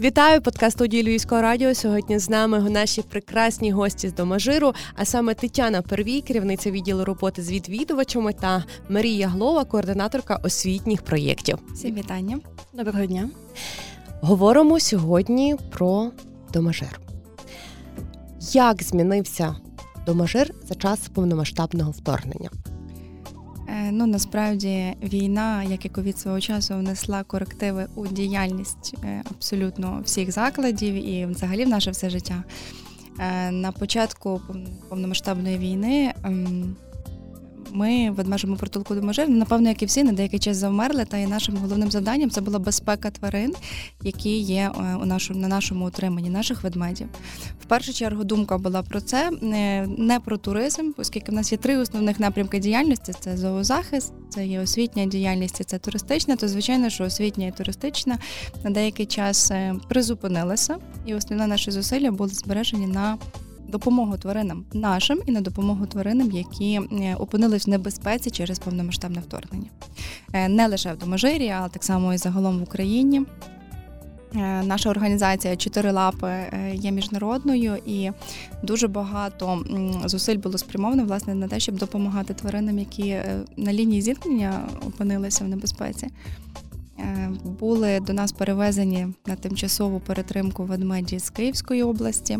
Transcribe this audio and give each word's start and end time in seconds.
Вітаю 0.00 0.42
подкаст 0.42 0.76
студії 0.76 1.02
Львівського 1.02 1.42
радіо. 1.42 1.74
Сьогодні 1.74 2.18
з 2.18 2.30
нами 2.30 2.70
наші 2.70 3.02
прекрасні 3.02 3.72
гості 3.72 4.08
з 4.08 4.14
Домажиру, 4.14 4.72
а 4.94 5.04
саме 5.04 5.34
Тетяна 5.34 5.82
Первій, 5.82 6.20
керівниця 6.20 6.70
відділу 6.70 7.04
роботи 7.04 7.42
з 7.42 7.50
відвідувачами, 7.50 8.32
та 8.32 8.64
Марія 8.88 9.28
Глова, 9.28 9.64
координаторка 9.64 10.36
освітніх 10.36 11.02
проєктів. 11.02 11.58
Всім 11.74 11.94
вітання. 11.94 12.40
Доброго 12.72 13.06
дня. 13.06 13.30
Говоримо 14.20 14.80
сьогодні 14.80 15.56
про 15.70 16.10
Домажир. 16.52 17.00
Як 18.52 18.82
змінився 18.82 19.56
Домажир 20.06 20.54
за 20.68 20.74
час 20.74 21.08
повномасштабного 21.08 21.90
вторгнення? 21.90 22.50
Е, 23.70 23.92
ну 23.92 24.06
насправді 24.06 24.96
війна, 25.02 25.62
як 25.62 25.84
і 25.84 25.88
ковід 25.88 26.18
свого 26.18 26.40
часу, 26.40 26.74
внесла 26.74 27.22
корективи 27.22 27.86
у 27.94 28.06
діяльність 28.06 28.94
е, 29.04 29.22
абсолютно 29.30 30.02
всіх 30.04 30.32
закладів 30.32 30.94
і 30.94 31.26
взагалі 31.26 31.64
в 31.64 31.68
наше 31.68 31.90
все 31.90 32.10
життя. 32.10 32.44
Е, 33.18 33.50
на 33.50 33.72
початку 33.72 34.40
повномасштабної 34.88 35.58
війни 35.58 36.14
ем, 36.24 36.76
ми 37.72 38.10
в 38.10 38.14
ведмежому 38.14 38.56
притулку 38.56 38.94
Доможир, 38.94 39.28
напевно, 39.28 39.68
як 39.68 39.82
і 39.82 39.86
всі, 39.86 40.02
на 40.02 40.12
деякий 40.12 40.38
час 40.38 40.56
завмерли. 40.56 41.04
Та 41.04 41.16
і 41.16 41.26
нашим 41.26 41.56
головним 41.56 41.90
завданням 41.90 42.30
це 42.30 42.40
була 42.40 42.58
безпека 42.58 43.10
тварин, 43.10 43.54
які 44.02 44.38
є 44.38 44.72
е, 44.78 44.96
у 45.02 45.04
нашому 45.04 45.40
на 45.40 45.48
нашому 45.48 45.86
утриманні, 45.86 46.30
наших 46.30 46.62
ведмедів. 46.62 47.08
В 47.62 47.64
першу 47.64 47.92
чергу 47.92 48.24
думка 48.24 48.58
була 48.58 48.82
про 48.82 49.00
це, 49.00 49.30
не 49.98 50.20
про 50.24 50.36
туризм, 50.36 50.92
оскільки 50.96 51.32
в 51.32 51.34
нас 51.34 51.52
є 51.52 51.58
три 51.58 51.76
основних 51.76 52.20
напрямки 52.20 52.58
діяльності: 52.58 53.12
це 53.20 53.36
зоозахист, 53.36 54.12
це 54.28 54.46
є 54.46 54.60
освітня 54.60 55.06
діяльність, 55.06 55.62
це 55.66 55.78
туристична. 55.78 56.36
То 56.36 56.48
звичайно, 56.48 56.90
що 56.90 57.04
освітня 57.04 57.46
і 57.46 57.52
туристична 57.52 58.18
на 58.64 58.70
деякий 58.70 59.06
час 59.06 59.50
е, 59.50 59.74
призупинилася, 59.88 60.76
і 61.06 61.14
основне 61.14 61.46
наші 61.46 61.70
зусилля 61.70 62.10
були 62.10 62.30
збережені 62.30 62.86
на 62.86 63.18
допомогу 63.70 64.16
тваринам 64.16 64.64
нашим 64.72 65.20
і 65.26 65.32
на 65.32 65.40
допомогу 65.40 65.86
тваринам, 65.86 66.30
які 66.30 66.74
е, 66.74 67.16
опинились 67.18 67.66
в 67.66 67.70
небезпеці 67.70 68.30
через 68.30 68.58
повномасштабне 68.58 69.20
вторгнення. 69.20 69.68
Е, 70.32 70.48
не 70.48 70.66
лише 70.66 70.92
в 70.92 70.98
Доможирі, 70.98 71.48
але 71.48 71.68
так 71.68 71.84
само 71.84 72.14
і 72.14 72.18
загалом 72.18 72.58
в 72.58 72.62
Україні. 72.62 73.22
Е, 74.34 74.62
наша 74.62 74.90
організація 74.90 75.56
Чотири 75.56 75.92
лапи 75.92 76.32
є 76.74 76.90
міжнародною 76.90 77.76
і 77.86 78.10
дуже 78.62 78.88
багато 78.88 79.64
зусиль 80.04 80.38
було 80.38 80.58
спрямовано 80.58 81.04
власне 81.04 81.34
на 81.34 81.48
те, 81.48 81.60
щоб 81.60 81.76
допомагати 81.76 82.34
тваринам, 82.34 82.78
які 82.78 83.18
на 83.56 83.72
лінії 83.72 84.02
зіткнення 84.02 84.68
опинилися 84.86 85.44
в 85.44 85.48
небезпеці. 85.48 86.08
Е, 87.00 87.30
були 87.44 88.00
до 88.00 88.12
нас 88.12 88.32
перевезені 88.32 89.08
на 89.26 89.36
тимчасову 89.36 90.00
перетримку 90.00 90.64
ведмеді 90.64 91.18
з 91.18 91.30
Київської 91.30 91.82
області. 91.82 92.38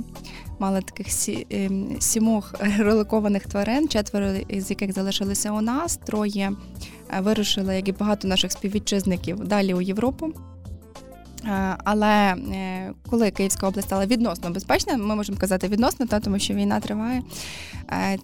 Мали 0.58 0.80
таких 0.80 1.06
е, 1.28 1.70
сімох 1.98 2.54
реликованих 2.78 3.46
тварин, 3.46 3.88
четверо 3.88 4.32
з 4.50 4.70
яких 4.70 4.92
залишилися 4.92 5.52
у 5.52 5.60
нас. 5.60 5.96
Троє 5.96 6.52
е, 7.16 7.20
вирушили, 7.20 7.76
як 7.76 7.88
і 7.88 7.92
багато 7.92 8.28
наших 8.28 8.52
співвітчизників, 8.52 9.44
далі 9.44 9.74
у 9.74 9.80
Європу. 9.80 10.32
Але 11.84 12.34
коли 13.10 13.30
Київська 13.30 13.68
область 13.68 13.88
стала 13.88 14.06
відносно 14.06 14.50
безпечна, 14.50 14.96
ми 14.96 15.16
можемо 15.16 15.38
казати 15.38 15.68
відносно, 15.68 16.06
тому 16.06 16.38
що 16.38 16.54
війна 16.54 16.80
триває. 16.80 17.22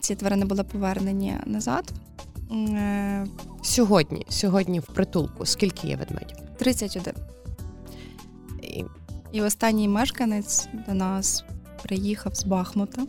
Ці 0.00 0.14
тварини 0.14 0.44
були 0.44 0.64
повернені 0.64 1.34
назад. 1.46 1.92
Е, 2.52 3.26
сьогодні, 3.62 4.26
сьогодні 4.28 4.80
в 4.80 4.86
притулку, 4.86 5.46
скільки 5.46 5.88
є 5.88 5.96
ведмедів? 5.96 6.36
31. 6.58 7.14
І, 8.62 8.84
І 9.32 9.42
останній 9.42 9.88
мешканець 9.88 10.68
до 10.88 10.94
нас 10.94 11.44
приїхав 11.82 12.34
з 12.34 12.44
Бахмута. 12.44 13.06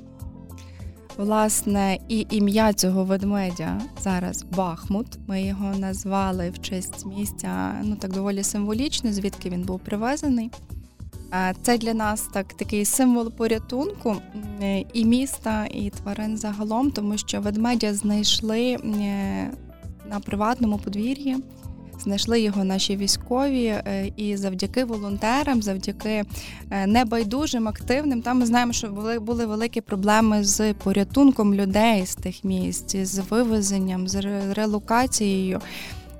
Власне, 1.18 1.98
і 2.10 2.28
ім'я 2.30 2.74
цього 2.74 3.04
ведмедя 3.04 3.82
зараз 4.02 4.44
Бахмут. 4.44 5.08
Ми 5.28 5.42
його 5.42 5.76
назвали 5.76 6.50
в 6.50 6.60
честь 6.62 7.06
місця, 7.06 7.82
ну 7.84 7.96
так 7.96 8.14
доволі 8.14 8.44
символічно, 8.44 9.14
звідки 9.14 9.50
він 9.50 9.62
був 9.62 9.80
привезений. 9.80 10.52
Це 11.62 11.78
для 11.78 11.94
нас 11.94 12.22
так 12.34 12.54
такий 12.54 12.86
символ 12.86 13.32
порятунку 13.32 14.16
і 14.94 15.06
міста, 15.06 15.66
і 15.72 15.90
тварин 15.90 16.38
загалом, 16.38 16.92
тому 16.92 17.18
що 17.18 17.42
ведмедя 17.42 17.94
знайшли 17.94 18.78
на 20.10 20.20
приватному 20.20 20.78
подвір'ї. 20.78 21.38
Знайшли 22.04 22.42
його 22.42 22.64
наші 22.64 22.98
військові, 22.98 23.66
е, 23.66 24.12
і 24.18 24.38
завдяки 24.38 24.84
волонтерам, 24.86 25.62
завдяки 25.62 26.24
е, 26.70 26.88
небайдужим, 26.88 27.68
активним. 27.68 28.22
Там 28.22 28.40
ми 28.40 28.46
знаємо, 28.46 28.74
що 28.74 28.88
були 28.88 29.20
були 29.20 29.46
великі 29.46 29.82
проблеми 29.82 30.44
з 30.44 30.74
порятунком 30.74 31.54
людей 31.54 32.06
з 32.06 32.16
тих 32.16 32.44
місць, 32.44 32.96
з 32.96 33.20
вивезенням, 33.20 34.08
з 34.08 34.16
релокацією. 34.54 35.62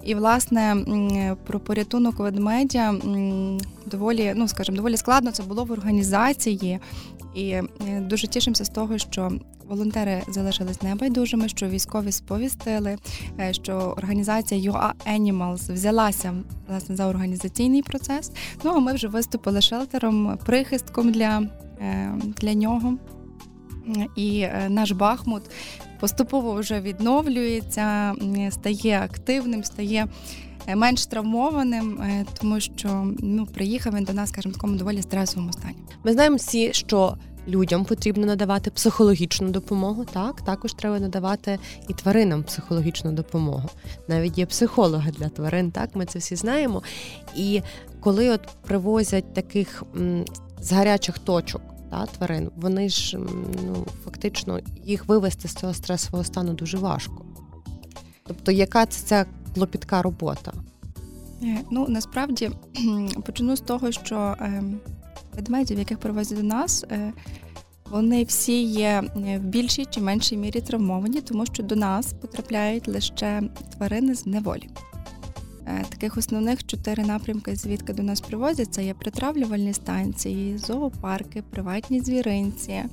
І, 0.08 0.16
власне, 0.16 0.76
про 1.48 1.60
порятунок 1.60 2.20
ведмедя 2.20 2.96
доволі, 3.86 4.34
ну 4.36 4.48
скажімо, 4.48 4.78
доволі 4.78 4.98
складно 4.98 5.32
це 5.32 5.44
було 5.44 5.66
в 5.66 5.72
організації. 5.72 6.80
І 7.36 7.50
е, 7.50 7.64
дуже 8.02 8.28
тішимося 8.28 8.66
з 8.66 8.70
того, 8.70 8.98
що 8.98 9.32
волонтери 9.68 10.24
залишились 10.28 10.82
небайдужими, 10.82 11.50
що 11.50 11.68
військові 11.68 12.12
сповістили, 12.12 12.98
е, 13.40 13.54
що 13.54 13.74
організація 13.98 14.72
UA 14.72 14.92
Animals 15.20 15.74
взялася 15.74 16.34
власне 16.68 16.96
за 16.96 17.08
організаційний 17.08 17.82
процес. 17.82 18.32
Ну 18.64 18.72
а 18.76 18.80
ми 18.80 18.94
вже 18.94 19.08
виступили 19.08 19.62
шелтером, 19.62 20.38
прихистком 20.46 21.12
для, 21.12 21.42
е, 21.82 22.14
для 22.38 22.54
нього. 22.54 22.98
І 24.16 24.48
наш 24.70 24.92
Бахмут 24.92 25.44
поступово 26.00 26.54
вже 26.54 26.82
відновлюється, 26.82 28.16
стає 28.50 29.02
активним, 29.04 29.64
стає 29.64 30.08
е, 30.68 30.76
менш 30.76 31.06
травмованим, 31.06 32.02
е, 32.02 32.26
тому 32.40 32.60
що 32.60 33.14
ну 33.20 33.46
приїхав 33.46 33.96
він 33.96 34.04
до 34.04 34.14
нас, 34.14 34.30
скажімо, 34.30 34.52
в 34.52 34.56
такому 34.56 34.76
доволі 34.76 35.02
стресовому 35.02 35.54
стані. 35.54 35.78
Ми 36.04 36.14
знаємо 36.14 36.36
всі, 36.36 36.74
що 36.74 37.18
людям 37.48 37.86
потрібно 37.86 38.26
надавати 38.26 38.72
психологічну 38.72 39.50
допомогу. 39.50 40.06
Так, 40.06 40.42
також 40.42 40.74
треба 40.74 41.00
надавати 41.00 41.60
і 41.88 41.94
тваринам 41.94 42.44
психологічну 42.44 43.12
допомогу. 43.12 43.70
Навіть 44.08 44.38
є 44.38 44.46
психологи 44.46 45.12
для 45.12 45.30
тварин. 45.30 45.72
Так, 45.72 45.90
ми 45.96 46.06
це 46.06 46.20
всі 46.20 46.36
знаємо. 46.36 46.84
І 47.36 47.62
коли 48.00 48.30
от 48.30 48.42
привозять 48.62 49.34
таких 49.34 49.84
з 50.62 50.72
гарячих 50.72 51.20
точок 51.20 51.62
та, 51.92 52.06
тварин, 52.06 52.52
вони 52.56 52.90
ж 52.90 53.18
ну, 53.66 53.86
фактично 54.06 54.60
їх 54.84 55.06
вивести 55.08 55.48
з 55.48 55.54
цього 55.54 55.74
стресового 55.74 56.24
стану 56.24 56.54
дуже 56.54 56.78
важко. 56.78 57.26
Тобто, 58.24 58.52
яка 58.52 58.86
це 58.86 59.06
ця 59.06 59.26
клопітка 59.56 60.02
робота? 60.02 60.54
Е, 61.44 61.58
ну 61.72 61.86
насправді 61.90 62.52
почну 63.26 63.56
з 63.56 63.62
того, 63.62 63.92
що 63.92 64.36
е, 64.42 64.64
ведмедів, 65.36 65.80
яких 65.80 65.98
привозять 65.98 66.38
до 66.38 66.44
нас, 66.44 66.86
е, 66.92 67.14
вони 67.90 68.24
всі 68.24 68.64
є 68.64 69.04
в 69.16 69.40
більшій 69.40 69.86
чи 69.86 70.02
меншій 70.02 70.38
мірі 70.38 70.62
травмовані, 70.62 71.22
тому 71.22 71.46
що 71.46 71.64
до 71.64 71.76
нас 71.76 72.14
потрапляють 72.14 72.88
лише 72.88 73.44
тварини 73.74 74.16
з 74.16 74.26
неволі. 74.26 74.70
Е, 75.68 75.84
таких 75.90 76.18
основних 76.18 76.66
чотири 76.66 77.04
напрямки, 77.04 77.56
звідки 77.56 77.94
до 77.94 78.04
нас 78.04 78.22
привозять, 78.22 78.78
є 78.78 78.94
притравлювальні 78.94 79.74
станції, 79.74 80.58
зоопарки, 80.58 81.44
приватні 81.50 82.02
звіринці, 82.02 82.72
е, 82.72 82.90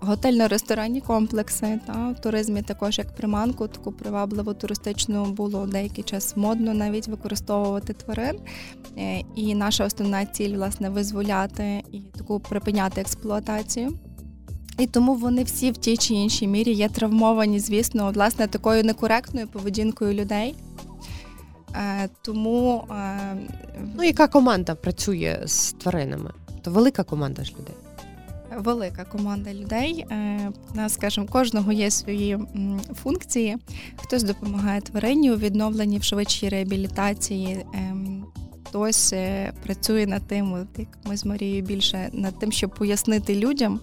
готельно-ресторанні 0.00 1.00
комплекси. 1.00 1.80
Та 1.86 2.08
В 2.08 2.20
туризмі 2.20 2.62
також 2.62 2.98
як 2.98 3.14
приманку, 3.14 3.68
таку 3.68 3.92
привабливу 3.92 4.54
туристичну 4.54 5.24
було 5.24 5.66
деякий 5.66 6.04
час 6.04 6.36
модно 6.36 6.74
навіть 6.74 7.08
використовувати 7.08 7.92
тварин. 7.92 8.36
Е, 8.98 9.22
і 9.36 9.54
наша 9.54 9.84
основна 9.84 10.26
ціль 10.26 10.54
власне 10.54 10.90
визволяти 10.90 11.82
і 11.92 12.00
таку 12.00 12.40
припиняти 12.40 13.00
експлуатацію. 13.00 13.98
І 14.78 14.86
тому 14.86 15.14
вони 15.14 15.42
всі 15.42 15.70
в 15.70 15.76
тій 15.76 15.96
чи 15.96 16.14
іншій 16.14 16.46
мірі 16.46 16.72
є 16.72 16.88
травмовані, 16.88 17.60
звісно, 17.60 18.12
власне 18.12 18.46
такою 18.46 18.84
некоректною 18.84 19.48
поведінкою 19.48 20.14
людей. 20.14 20.54
Е, 21.74 22.08
тому 22.22 22.84
е, 22.90 23.36
ну 23.96 24.02
яка 24.02 24.28
команда 24.28 24.74
працює 24.74 25.42
з 25.46 25.72
тваринами? 25.72 26.30
То 26.62 26.70
велика 26.70 27.04
команда 27.04 27.44
ж 27.44 27.52
людей. 27.52 27.74
Велика 28.58 29.04
команда 29.04 29.54
людей. 29.54 30.06
Е, 30.10 30.50
у 30.72 30.76
нас, 30.76 30.94
скажімо, 30.94 31.26
кожного 31.30 31.72
є 31.72 31.90
свої 31.90 32.38
функції. 32.94 33.56
Хтось 33.96 34.22
допомагає 34.22 34.80
тварині 34.80 35.32
у 35.32 35.36
відновленні 35.36 35.98
в 35.98 36.02
швидшій 36.02 36.48
реабілітації. 36.48 37.66
Ем, 37.74 38.24
хтось 38.64 39.14
працює 39.64 40.06
над 40.06 40.26
тим, 40.26 40.52
от 40.52 40.78
як 40.78 40.88
ми 41.04 41.16
з 41.16 41.24
Марією 41.24 41.62
більше 41.62 42.08
над 42.12 42.38
тим, 42.38 42.52
щоб 42.52 42.74
пояснити 42.74 43.34
людям, 43.34 43.80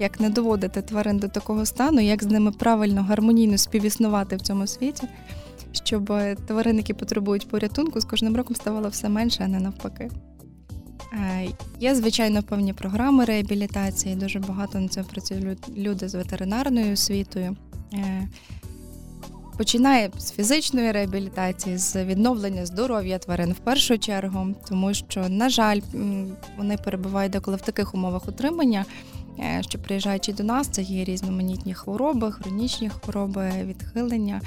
як 0.00 0.20
не 0.20 0.30
доводити 0.30 0.82
тварин 0.82 1.18
до 1.18 1.28
такого 1.28 1.66
стану, 1.66 2.00
як 2.00 2.22
з 2.22 2.26
ними 2.26 2.52
правильно 2.52 3.02
гармонійно 3.02 3.58
співіснувати 3.58 4.36
в 4.36 4.40
цьому 4.40 4.66
світі 4.66 5.08
щоб 5.72 6.12
тварин, 6.46 6.76
які 6.76 6.94
потребують 6.94 7.48
порятунку, 7.48 8.00
з 8.00 8.04
кожним 8.04 8.36
роком 8.36 8.56
ставало 8.56 8.88
все 8.88 9.08
менше, 9.08 9.44
а 9.44 9.48
не 9.48 9.60
навпаки. 9.60 10.10
Є, 11.80 11.94
звичайно, 11.94 12.42
певні 12.42 12.72
програми 12.72 13.24
реабілітації. 13.24 14.14
Дуже 14.14 14.38
багато 14.38 14.80
на 14.80 14.88
це 14.88 15.02
працюють 15.02 15.68
люди 15.76 16.08
з 16.08 16.14
ветеринарною 16.14 16.92
освітою. 16.92 17.56
Починає 19.58 20.10
з 20.18 20.32
фізичної 20.32 20.92
реабілітації, 20.92 21.78
з 21.78 22.04
відновлення 22.04 22.66
здоров'я 22.66 23.18
тварин 23.18 23.52
в 23.52 23.58
першу 23.58 23.98
чергу, 23.98 24.54
тому 24.68 24.94
що, 24.94 25.28
на 25.28 25.48
жаль, 25.48 25.80
вони 26.58 26.76
перебувають 26.76 27.32
деколи 27.32 27.56
в 27.56 27.60
таких 27.60 27.94
умовах 27.94 28.28
утримання, 28.28 28.84
е, 29.38 29.62
що 29.62 29.78
приїжджаючи 29.78 30.32
до 30.32 30.42
нас, 30.42 30.68
це 30.68 30.82
є 30.82 31.04
різноманітні 31.04 31.74
хвороби, 31.74 32.32
хронічні 32.32 32.88
хвороби, 32.88 33.50
відхилення. 33.64 34.40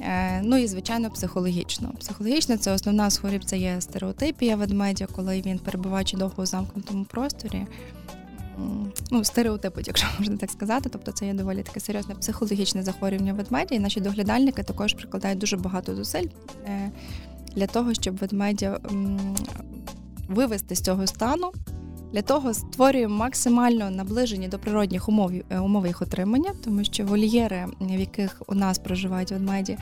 Е, 0.00 0.40
ну 0.42 0.56
і 0.56 0.66
звичайно, 0.66 1.10
психологічно. 1.10 1.92
Психологічно 1.98 2.56
це 2.56 2.72
основна 2.72 3.10
з 3.10 3.18
хворіб, 3.18 3.44
це 3.44 3.58
є 3.58 3.80
стереотипія 3.80 4.56
ведмедя, 4.56 5.06
коли 5.06 5.40
він 5.40 5.58
перебуваючи 5.58 6.16
довго 6.16 6.42
у 6.42 6.46
замкнутому 6.46 7.04
просторі 7.04 7.66
ну, 9.10 9.24
стереотипу, 9.24 9.80
якщо 9.84 10.06
можна 10.18 10.36
так 10.36 10.50
сказати. 10.50 10.88
Тобто 10.92 11.12
це 11.12 11.26
є 11.26 11.34
доволі 11.34 11.62
таке 11.62 11.80
серйозне 11.80 12.14
психологічне 12.14 12.82
захворювання 12.82 13.32
ведмедя, 13.32 13.74
і 13.74 13.78
наші 13.78 14.00
доглядальники 14.00 14.62
також 14.62 14.94
прикладають 14.94 15.38
дуже 15.38 15.56
багато 15.56 15.94
зусиль 15.94 16.28
е, 16.66 16.90
для 17.56 17.66
того, 17.66 17.94
щоб 17.94 18.16
ведмедя 18.16 18.80
вивести 20.28 20.74
з 20.74 20.80
цього 20.80 21.06
стану. 21.06 21.52
Для 22.12 22.22
того 22.22 22.54
створюємо 22.54 23.16
максимально 23.16 23.90
наближені 23.90 24.48
до 24.48 24.58
природних 24.58 25.08
умов 25.08 25.32
е, 25.50 25.58
умов 25.58 25.86
їх 25.86 26.02
отримання, 26.02 26.52
тому 26.64 26.84
що 26.84 27.04
вольєри, 27.04 27.66
в 27.80 28.00
яких 28.00 28.42
у 28.46 28.54
нас 28.54 28.78
проживають 28.78 29.32
ведмеді, 29.32 29.78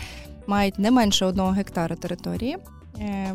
мають 0.47 0.79
не 0.79 0.91
менше 0.91 1.27
одного 1.27 1.51
гектара 1.51 1.97
території. 1.97 2.59
Е, 2.99 3.35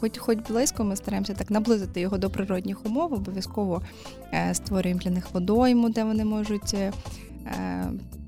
хоч 0.00 0.18
хоч 0.18 0.38
близько, 0.48 0.84
ми 0.84 0.96
стараємося 0.96 1.34
так 1.34 1.50
наблизити 1.50 2.00
його 2.00 2.18
до 2.18 2.30
природних 2.30 2.86
умов, 2.86 3.12
обов'язково 3.12 3.82
е, 4.32 4.54
створюємо 4.54 5.00
для 5.00 5.10
них 5.10 5.26
водойму, 5.32 5.88
де 5.88 6.04
вони 6.04 6.24
можуть 6.24 6.76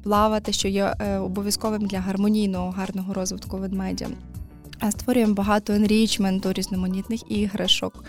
плавати, 0.02 0.52
що 0.52 0.68
є 0.68 0.94
обов'язковим 1.20 1.86
для 1.86 2.00
гармонійного, 2.00 2.70
гарного 2.70 3.14
розвитку 3.14 3.56
ведмедя. 3.56 4.06
Створюємо 4.90 5.34
багато 5.34 5.72
енрічменту, 5.72 6.52
різноманітних 6.52 7.30
іграшок, 7.30 8.04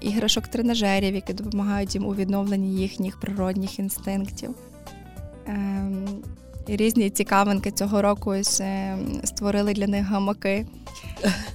іграшок 0.00 0.48
тренажерів, 0.48 1.14
які 1.14 1.32
допомагають 1.32 1.94
їм 1.94 2.06
у 2.06 2.14
відновленні 2.14 2.80
їхніх 2.80 3.20
природних 3.20 3.78
інстинктів. 3.78 4.54
Ем, 5.46 6.06
різні 6.66 7.10
цікавинки 7.10 7.70
цього 7.70 8.02
року 8.02 8.30
ось 8.30 8.62
створили 9.24 9.72
для 9.72 9.86
них 9.86 10.06
гамаки. 10.06 10.66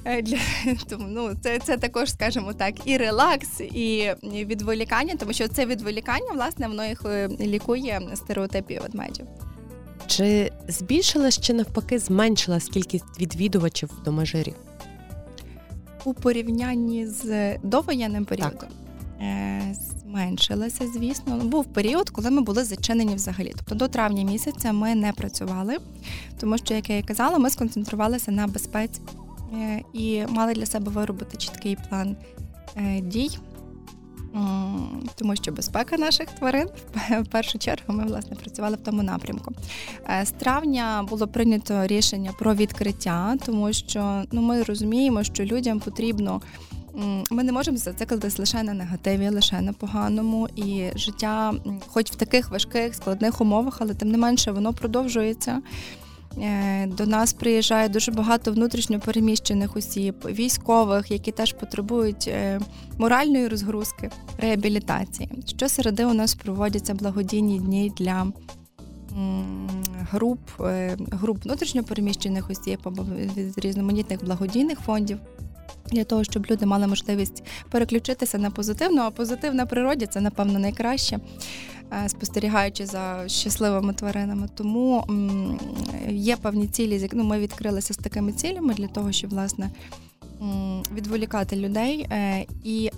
Е, 0.05 0.21
для 0.21 0.37
ну 0.99 1.31
це 1.41 1.59
це 1.59 1.77
також, 1.77 2.11
скажімо 2.11 2.53
так, 2.53 2.73
і 2.85 2.97
релакс, 2.97 3.61
і 3.61 4.11
відволікання, 4.23 5.15
тому 5.19 5.33
що 5.33 5.47
це 5.47 5.65
відволікання, 5.65 6.31
власне, 6.33 6.67
воно 6.67 6.85
їх 6.85 7.01
е, 7.05 7.29
лікує 7.39 8.01
стереотипів 8.15 8.81
ведмедів. 8.81 9.25
Чи 10.07 10.51
збільшилась 10.67 11.39
чи 11.39 11.53
навпаки 11.53 11.99
зменшилась 11.99 12.69
кількість 12.69 13.21
відвідувачів 13.21 13.89
в 14.01 14.03
домажирі? 14.03 14.53
У 16.05 16.13
порівнянні 16.13 17.07
з 17.07 17.57
довоєнним 17.57 18.25
періодом 18.25 18.59
так. 18.59 18.69
Е, 19.21 19.75
зменшилася, 20.01 20.87
звісно. 20.87 21.37
Був 21.37 21.65
період, 21.65 22.09
коли 22.09 22.31
ми 22.31 22.41
були 22.41 22.63
зачинені 22.63 23.15
взагалі. 23.15 23.53
Тобто 23.55 23.75
до 23.75 23.87
травня 23.87 24.23
місяця 24.23 24.73
ми 24.73 24.95
не 24.95 25.13
працювали, 25.13 25.77
тому 26.39 26.57
що, 26.57 26.73
як 26.73 26.89
я 26.89 26.97
і 26.97 27.03
казала, 27.03 27.37
ми 27.37 27.49
сконцентрувалися 27.49 28.31
на 28.31 28.47
безпеці 28.47 29.01
Е, 29.53 29.81
і 29.93 30.25
мали 30.29 30.53
для 30.53 30.65
себе 30.65 30.91
виробити 30.91 31.37
чіткий 31.37 31.77
план 31.89 32.15
е, 32.75 33.01
дій. 33.01 33.37
Тому 35.15 35.35
що 35.35 35.51
безпека 35.51 35.97
наших 35.97 36.25
тварин 36.25 36.67
в 37.21 37.25
першу 37.25 37.57
чергу 37.57 37.93
ми 37.93 38.05
власне 38.05 38.35
працювали 38.35 38.75
в 38.75 38.79
тому 38.79 39.03
напрямку. 39.03 39.53
Е, 40.09 40.25
з 40.25 40.31
травня 40.31 41.05
було 41.09 41.27
прийнято 41.27 41.87
рішення 41.87 42.31
про 42.39 42.55
відкриття, 42.55 43.35
тому 43.45 43.73
що 43.73 44.23
ну 44.31 44.41
ми 44.41 44.63
розуміємо, 44.63 45.23
що 45.23 45.43
людям 45.43 45.79
потрібно. 45.79 46.41
Ми 47.31 47.43
не 47.43 47.51
можемо 47.51 47.77
зациклитись 47.77 48.39
лише 48.39 48.63
на 48.63 48.73
негативі, 48.73 49.29
лише 49.29 49.61
на 49.61 49.73
поганому, 49.73 50.47
і 50.55 50.85
життя, 50.95 51.53
хоч 51.87 52.11
в 52.11 52.15
таких 52.15 52.49
важких 52.51 52.95
складних 52.95 53.41
умовах, 53.41 53.77
але 53.79 53.93
тим 53.93 54.11
не 54.11 54.17
менше 54.17 54.51
воно 54.51 54.73
продовжується. 54.73 55.61
Е, 56.41 56.87
до 56.87 57.05
нас 57.05 57.33
приїжджає 57.33 57.89
дуже 57.89 58.11
багато 58.11 58.51
внутрішньо 58.51 58.99
переміщених 58.99 59.77
осіб, 59.77 60.15
військових, 60.25 61.11
які 61.11 61.31
теж 61.31 61.53
потребують 61.53 62.27
е, 62.27 62.59
моральної 62.97 63.47
розгрузки, 63.47 64.09
реабілітації. 64.37 65.29
Щосереди 65.45 66.05
у 66.05 66.13
нас 66.13 66.35
проводяться 66.35 66.93
благодійні 66.93 67.59
дні 67.59 67.93
для 67.97 68.27
груп, 70.11 70.39
е, 70.61 70.97
груп 71.11 71.45
внутрішньо 71.45 71.83
переміщених 71.83 72.49
осіб 72.49 72.79
або 72.83 73.05
з 73.55 73.57
різноманітних 73.57 74.25
благодійних 74.25 74.79
фондів. 74.79 75.19
Для 75.91 76.03
того, 76.03 76.23
щоб 76.23 76.45
люди 76.51 76.65
мали 76.65 76.87
можливість 76.87 77.43
переключитися 77.69 78.37
на 78.37 78.51
позитивну, 78.51 79.01
а 79.01 79.11
позитив 79.11 79.55
на 79.55 79.65
природі 79.65 80.05
це, 80.05 80.21
напевно, 80.21 80.59
найкраще. 80.59 81.19
Е, 81.93 82.09
спостерігаючи 82.09 82.85
за 82.85 83.23
щасливими 83.27 83.93
тваринами. 83.93 84.49
Тому 84.55 85.07
є 86.09 86.35
певні 86.35 86.67
цілі, 86.67 87.09
ну, 87.13 87.23
ми 87.23 87.39
відкрилися 87.39 87.93
з 87.93 87.97
такими 87.97 88.31
цілями 88.31 88.73
для 88.73 88.87
того, 88.87 89.11
щоб 89.11 89.29
власне. 89.29 89.69
Відволікати 90.95 91.55
людей, 91.55 92.07
е, 92.11 92.45
і 92.63 92.89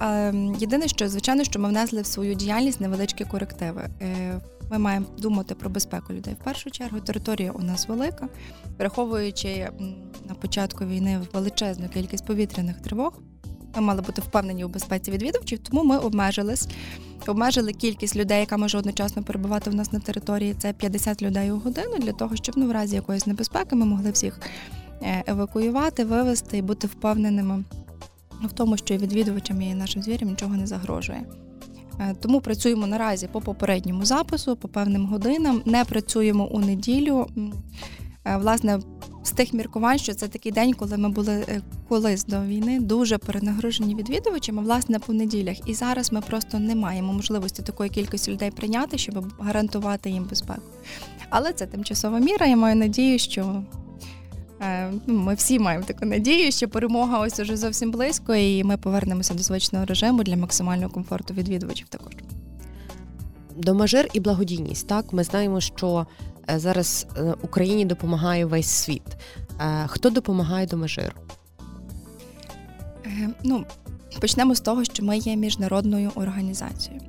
єдине, 0.60 0.88
що 0.88 1.10
звичайно, 1.10 1.44
що 1.44 1.60
ми 1.60 1.70
внесли 1.70 2.02
в 2.02 2.06
свою 2.06 2.36
діяльність 2.36 2.82
невеличкі 2.82 3.26
корективи. 3.26 3.90
Е, 4.02 4.42
ми 4.72 4.80
маємо 4.80 5.06
думати 5.18 5.56
про 5.56 5.70
безпеку 5.70 6.14
людей. 6.14 6.34
В 6.42 6.44
першу 6.44 6.72
чергу 6.72 7.00
територія 7.00 7.52
у 7.52 7.62
нас 7.62 7.88
велика, 7.88 8.28
враховуючи 8.80 9.70
на 10.30 10.36
початку 10.36 10.86
війни 10.86 11.22
величезну 11.34 11.90
кількість 11.90 12.26
повітряних 12.26 12.82
тривог. 12.82 13.14
Ми 13.76 13.82
мали 13.82 14.02
бути 14.02 14.22
впевнені 14.22 14.66
у 14.66 14.68
безпеці 14.68 15.12
відвідувачів, 15.12 15.60
тому 15.60 15.84
ми 15.84 15.98
обмежились, 15.98 16.68
обмежили 17.28 17.74
кількість 17.74 18.16
людей, 18.16 18.40
яка 18.40 18.58
може 18.58 18.78
одночасно 18.78 19.24
перебувати 19.24 19.70
в 19.70 19.76
нас 19.76 19.92
на 19.92 20.00
території. 20.00 20.54
Це 20.54 20.74
50 20.74 21.22
людей 21.22 21.52
у 21.52 21.60
годину 21.60 21.98
для 22.00 22.12
того, 22.12 22.36
щоб 22.36 22.58
ну, 22.58 22.68
в 22.68 22.72
разі 22.72 22.96
якоїсь 22.96 23.28
небезпеки 23.28 23.76
ми 23.76 23.86
могли 23.86 24.12
всіх 24.12 24.40
е, 25.02 25.24
евакуювати, 25.28 26.06
вивезти 26.06 26.58
і 26.58 26.62
бути 26.62 26.88
впевненими 26.88 27.64
в 28.44 28.52
тому, 28.52 28.78
що 28.78 28.94
і 28.94 28.98
відвідувачам 28.98 29.62
і 29.62 29.74
нашим 29.74 30.02
звірям 30.04 30.30
нічого 30.30 30.56
не 30.56 30.68
загрожує. 30.68 31.26
Е, 32.00 32.16
тому 32.20 32.42
працюємо 32.42 32.88
наразі 32.88 33.28
по 33.28 33.42
попередньому 33.42 34.06
запису, 34.06 34.56
по 34.56 34.68
певним 34.68 35.06
годинам. 35.06 35.62
Не 35.66 35.86
працюємо 35.86 36.48
у 36.48 36.60
неділю. 36.60 37.28
Е, 38.26 38.38
власне, 38.38 38.80
з 39.30 39.32
тих 39.32 39.54
міркувань, 39.54 39.98
що 39.98 40.14
це 40.14 40.28
такий 40.28 40.52
день, 40.52 40.74
коли 40.74 40.98
ми 40.98 41.10
були 41.10 41.34
е, 41.34 41.62
колись 41.88 42.26
до 42.26 42.42
війни, 42.42 42.80
дуже 42.80 43.18
перенагружені 43.18 43.96
відвідувачами, 43.96 44.62
власне, 44.62 45.00
по 45.00 45.14
неділях. 45.14 45.58
І 45.66 45.74
зараз 45.74 46.12
ми 46.12 46.22
просто 46.22 46.60
не 46.60 46.76
маємо 46.76 47.14
можливості 47.14 47.62
такої 47.62 47.90
кількості 47.90 48.32
людей 48.32 48.52
прийняти, 48.52 48.98
щоб 48.98 49.34
гарантувати 49.40 50.10
їм 50.10 50.24
безпеку. 50.24 50.62
Але 51.30 51.54
це 51.54 51.66
тимчасова 51.66 52.20
міра. 52.20 52.46
Я 52.46 52.56
маю 52.56 52.76
надію, 52.76 53.20
що 53.20 53.64
е, 54.62 54.92
ну, 55.08 55.20
ми 55.20 55.36
всі 55.36 55.60
маємо 55.60 55.86
таку 55.86 56.06
надію, 56.06 56.52
що 56.52 56.70
перемога 56.70 57.20
ось 57.20 57.40
уже 57.40 57.58
зовсім 57.58 57.92
близько, 57.92 58.36
і 58.36 58.64
ми 58.64 58.78
повернемося 58.78 59.34
до 59.34 59.44
звичного 59.44 59.86
режиму 59.86 60.24
для 60.24 60.36
максимального 60.36 60.94
комфорту 60.94 61.34
відвідувачів 61.34 61.88
також. 61.88 62.14
Домажир 63.58 64.10
і 64.14 64.20
благодійність. 64.20 64.88
Так, 64.88 65.14
ми 65.14 65.24
знаємо, 65.24 65.62
що 65.62 66.08
зараз 66.56 67.08
е, 67.18 67.34
Україні 67.42 67.86
допомагає 67.86 68.46
весь 68.46 68.70
світ. 68.70 69.18
Е, 69.62 69.88
хто 69.88 70.10
допомагає 70.10 70.68
до 70.68 70.78
Межиру? 70.78 71.16
Ну, 73.44 73.66
почнемо 74.22 74.56
з 74.56 74.62
того, 74.62 74.84
що 74.84 75.06
ми 75.06 75.18
є 75.18 75.36
міжнародною 75.36 76.12
організацією. 76.16 77.02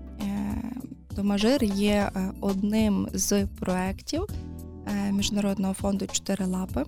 Домажир 1.17 1.65
є 1.65 2.11
одним 2.41 3.09
з 3.15 3.47
проєктів 3.47 4.27
Міжнародного 5.11 5.75
фонду 5.75 6.07
Чотири 6.07 6.45
лапи. 6.47 6.85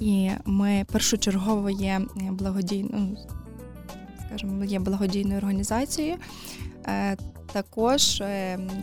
І 0.00 0.30
ми 0.44 0.86
першочергово 0.92 1.70
є 1.70 2.00
благодійною, 2.30 2.94
ну, 2.94 3.16
скажімо, 4.26 4.64
є 4.64 4.78
благодійною 4.78 5.36
організацією. 5.36 6.16
Також, 7.52 8.22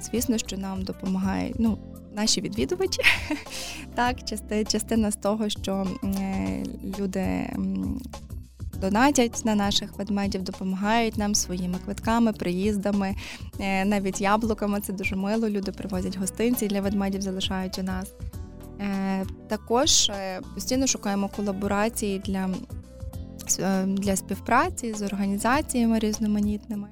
звісно, 0.02 0.38
що 0.38 0.58
нам 0.58 0.84
допомагає 0.84 1.54
ну, 1.60 1.78
наші 2.18 2.42
відвідувачі. 2.42 3.02
Так, 3.96 4.18
частина 4.68 5.12
з 5.12 5.16
того, 5.16 5.50
що 5.50 5.88
е, 6.04 6.64
люди 7.00 7.50
донатять 8.82 9.42
на 9.46 9.56
наших 9.56 9.98
ведмедів, 9.98 10.44
допомагають 10.44 11.18
нам 11.18 11.36
своїми 11.36 11.78
квитками, 11.86 12.34
приїздами, 12.34 13.16
е, 13.60 13.86
навіть 13.86 14.22
яблуками. 14.22 14.82
Це 14.82 14.94
дуже 14.94 15.16
мило. 15.16 15.50
Люди 15.50 15.72
привозять 15.72 16.18
гостинці 16.18 16.68
для 16.68 16.82
ведмедів, 16.82 17.22
залишають 17.22 17.80
у 17.80 17.84
нас. 17.84 18.14
Е, 18.82 19.26
також 19.48 20.12
постійно 20.54 20.88
шукаємо 20.88 21.30
колаборації 21.36 22.20
для 22.20 22.50
для 23.86 24.16
співпраці 24.16 24.94
з 24.94 25.02
організаціями 25.02 26.00
різноманітними. 26.00 26.88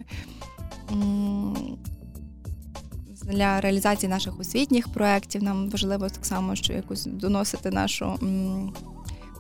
Для 3.30 3.62
реалізації 3.62 4.10
наших 4.10 4.40
освітніх 4.40 4.88
проєктів 4.88 5.44
нам 5.44 5.70
важливо 5.70 6.10
так 6.10 6.26
само, 6.26 6.56
що 6.56 6.74
якось 6.74 7.06
доносити 7.06 7.72
нашу 7.72 8.20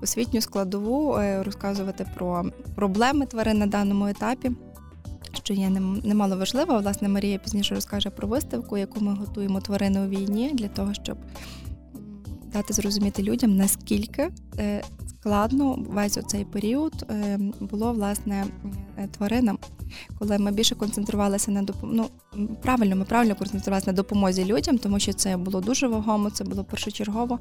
освітню 0.01 0.41
складову, 0.41 1.15
е, 1.15 1.43
розказувати 1.43 2.05
про 2.15 2.45
проблеми 2.75 3.25
тварин 3.25 3.57
на 3.57 3.67
даному 3.67 4.07
етапі, 4.07 4.51
що 5.43 5.53
є 5.53 5.69
немало 6.03 6.37
важливо. 6.37 6.79
Власне, 6.79 7.09
Марія 7.09 7.37
пізніше 7.37 7.75
розкаже 7.75 8.09
про 8.09 8.27
виставку, 8.27 8.77
яку 8.77 8.99
ми 8.99 9.13
готуємо 9.13 9.61
тварини 9.61 9.99
у 9.99 10.07
війні, 10.09 10.51
для 10.53 10.67
того, 10.67 10.93
щоб 10.93 11.17
дати 12.53 12.73
зрозуміти 12.73 13.23
людям, 13.23 13.55
наскільки 13.55 14.29
е, 14.59 14.83
складно 15.25 15.85
весь 15.89 16.17
оцей 16.17 16.45
період 16.45 17.05
е, 17.09 17.39
було 17.59 17.93
власне 17.93 18.45
тваринам 19.17 19.57
коли 20.19 20.37
ми 20.37 20.51
більше 20.51 20.75
концентрувалися 20.75 21.51
на 21.51 21.61
допом... 21.61 21.89
ну, 21.93 22.09
правильно, 22.61 22.95
ми 22.95 23.05
правильно 23.05 23.35
концентрувалися 23.35 23.91
на 23.91 23.93
допомозі 23.93 24.45
людям, 24.45 24.77
тому 24.77 24.99
що 24.99 25.13
це 25.13 25.37
було 25.37 25.61
дуже 25.61 25.87
вагомо, 25.87 26.29
це 26.29 26.43
було 26.43 26.63
першочергово. 26.63 27.39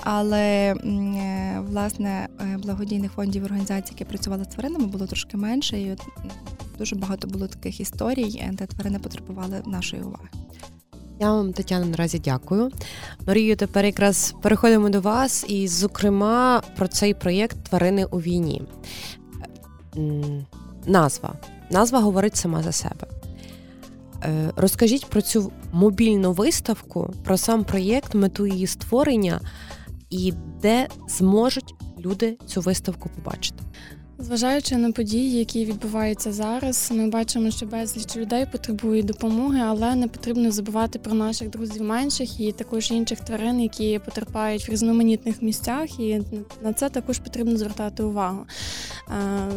Але 0.00 0.74
е, 0.74 1.62
власне 1.68 2.28
е, 2.40 2.58
благодійних 2.62 3.12
фондів 3.12 3.44
організацій, 3.44 3.92
які 3.92 4.04
працювали 4.04 4.44
з 4.44 4.48
тваринами, 4.48 4.86
було 4.86 5.06
трошки 5.06 5.36
менше, 5.36 5.80
і 5.80 5.96
дуже 6.78 6.96
багато 6.96 7.28
було 7.28 7.46
таких 7.46 7.80
історій, 7.80 8.40
е, 8.40 8.50
де 8.52 8.66
тварини 8.66 8.98
потребували 8.98 9.62
нашої 9.66 10.02
уваги. 10.02 10.28
Я 11.22 11.32
вам, 11.32 11.52
Тетяна, 11.52 11.86
наразі 11.86 12.18
дякую. 12.18 12.70
Марію, 13.26 13.56
тепер 13.56 13.84
якраз 13.84 14.34
переходимо 14.42 14.88
до 14.88 15.00
вас, 15.00 15.44
і, 15.48 15.68
зокрема, 15.68 16.62
про 16.76 16.88
цей 16.88 17.14
проєкт 17.14 17.56
Тварини 17.68 18.04
у 18.04 18.20
війні. 18.20 18.62
Назва 20.86 21.34
Назва 21.70 22.00
говорить 22.00 22.36
сама 22.36 22.62
за 22.62 22.72
себе. 22.72 23.06
Е, 24.24 24.50
розкажіть 24.56 25.06
про 25.06 25.22
цю 25.22 25.52
мобільну 25.72 26.32
виставку, 26.32 27.14
про 27.24 27.36
сам 27.36 27.64
проєкт, 27.64 28.14
мету 28.14 28.46
її 28.46 28.66
створення 28.66 29.40
і 30.10 30.32
де 30.62 30.88
зможуть 31.08 31.74
люди 31.98 32.38
цю 32.46 32.60
виставку 32.60 33.08
побачити. 33.08 33.64
Зважаючи 34.22 34.76
на 34.76 34.92
події, 34.92 35.38
які 35.38 35.64
відбуваються 35.64 36.32
зараз, 36.32 36.90
ми 36.94 37.08
бачимо, 37.08 37.50
що 37.50 37.66
безліч 37.66 38.16
людей 38.16 38.46
потребують 38.52 39.06
допомоги, 39.06 39.60
але 39.66 39.94
не 39.94 40.08
потрібно 40.08 40.50
забувати 40.50 40.98
про 40.98 41.14
наших 41.14 41.50
друзів 41.50 41.82
менших 41.82 42.40
і 42.40 42.52
також 42.52 42.90
інших 42.90 43.20
тварин, 43.20 43.60
які 43.60 44.00
потерпають 44.04 44.68
в 44.68 44.70
різноманітних 44.70 45.42
місцях, 45.42 46.00
і 46.00 46.22
на 46.62 46.72
це 46.72 46.88
також 46.88 47.18
потрібно 47.18 47.56
звертати 47.56 48.02
увагу. 48.02 48.46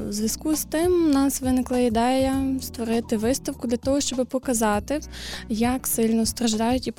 У 0.10 0.12
зв'язку 0.12 0.56
з 0.56 0.64
тим 0.64 1.06
у 1.06 1.14
нас 1.14 1.42
виникла 1.42 1.78
ідея 1.78 2.46
створити 2.62 3.18
виставку 3.18 3.68
для 3.68 3.78
того, 3.78 4.02
щоб 4.02 4.28
показати, 4.28 5.00
як 5.50 5.88
сильно 5.88 6.26
страждають 6.26 6.88
і 6.88 6.94